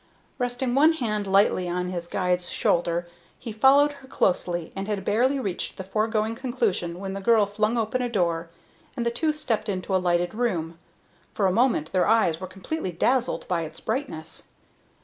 Resting 0.39 0.73
one 0.73 0.93
hand 0.93 1.27
lightly 1.27 1.69
on 1.69 1.89
his 1.91 2.07
guide's 2.07 2.49
shoulder, 2.49 3.07
he 3.37 3.51
followed 3.51 3.91
her 3.91 4.07
closely, 4.07 4.73
and 4.75 4.87
had 4.87 5.05
barely 5.05 5.39
reached 5.39 5.77
the 5.77 5.83
foregoing 5.83 6.33
conclusion 6.33 6.99
when 6.99 7.13
the 7.13 7.21
girl 7.21 7.45
flung 7.45 7.77
open 7.77 8.01
a 8.01 8.09
door, 8.09 8.49
and 8.97 9.05
the 9.05 9.11
two 9.11 9.31
stepped 9.31 9.69
into 9.69 9.95
a 9.95 10.01
lighted 10.01 10.33
room. 10.33 10.79
For 11.35 11.45
a 11.45 11.51
moment 11.51 11.91
their 11.91 12.07
eyes 12.07 12.41
were 12.41 12.47
completely 12.47 12.91
dazzled 12.91 13.47
by 13.47 13.61
its 13.61 13.79
brightness. 13.79 14.47